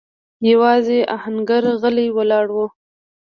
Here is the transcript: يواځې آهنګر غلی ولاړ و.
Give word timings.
يواځې 0.51 0.99
آهنګر 1.15 1.63
غلی 1.81 2.07
ولاړ 2.17 2.47
و. 2.55 2.57